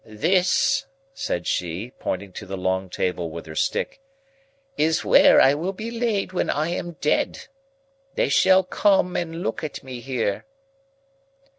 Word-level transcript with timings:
"This," 0.03 0.87
said 1.13 1.45
she, 1.45 1.91
pointing 1.99 2.31
to 2.33 2.47
the 2.47 2.57
long 2.57 2.89
table 2.89 3.29
with 3.29 3.45
her 3.45 3.53
stick, 3.53 4.01
"is 4.75 5.05
where 5.05 5.39
I 5.39 5.53
will 5.53 5.73
be 5.73 5.91
laid 5.91 6.31
when 6.33 6.49
I 6.49 6.69
am 6.69 6.93
dead. 7.01 7.45
They 8.15 8.27
shall 8.27 8.63
come 8.63 9.15
and 9.15 9.43
look 9.43 9.63
at 9.63 9.83
me 9.83 9.99
here." 9.99 10.47